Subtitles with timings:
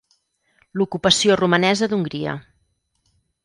[0.81, 2.37] L'ocupació romanesa d'Hongria.